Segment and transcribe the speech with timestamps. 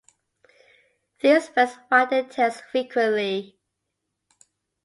[1.19, 3.59] These birds wag their tails frequently.